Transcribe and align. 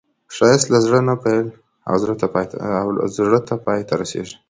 ښایست 0.35 0.67
له 0.73 0.79
زړه 0.85 0.99
نه 1.07 1.15
پیل 1.23 1.45
او 1.89 1.95
زړه 3.17 3.39
ته 3.49 3.55
پای 3.65 3.81
ته 3.87 3.93
رسېږي 4.01 4.35